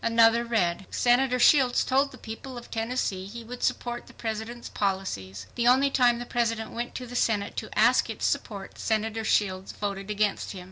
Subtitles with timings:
[0.03, 5.45] Another read: SENATOR SHIELDS TOLD THE PEOPLE OF TENNESSEE HE WOULD SUPPORT THE PRESIDENT'S POLICIES.
[5.53, 9.73] THE ONLY TIME THE PRESIDENT WENT TO THE SENATE TO ASK ITS SUPPORT SENATOR SHIELDS
[9.73, 10.59] VOTED AGAINST HIM.